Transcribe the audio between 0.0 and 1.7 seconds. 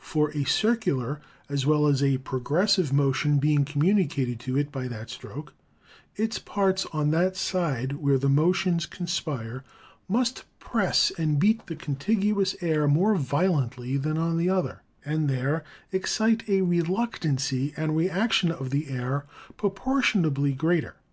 For, a circular as